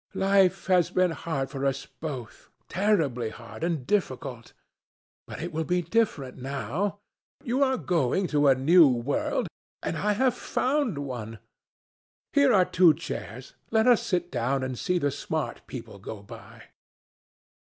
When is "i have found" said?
9.99-10.97